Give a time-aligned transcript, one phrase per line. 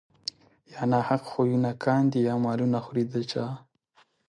[0.73, 3.45] يا ناحق خونونه کاندي يا مالونه خوري د چا